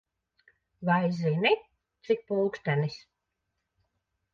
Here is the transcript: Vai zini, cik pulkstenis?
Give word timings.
Vai 0.89 1.05
zini, 1.19 1.53
cik 2.03 2.19
pulkstenis? 2.27 2.97